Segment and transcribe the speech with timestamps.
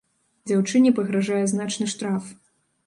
[0.51, 2.37] Дзяўчыне пагражае значны штраф.